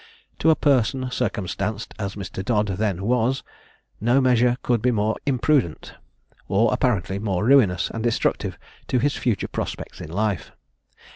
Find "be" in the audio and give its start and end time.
4.81-4.89